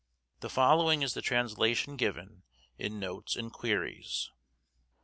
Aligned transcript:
The 0.39 0.49
following 0.49 1.03
is 1.03 1.13
the 1.13 1.21
translation 1.21 1.95
given 1.95 2.41
in 2.75 2.97
'Notes 2.99 3.35
and 3.35 3.53
Queries. 3.53 4.31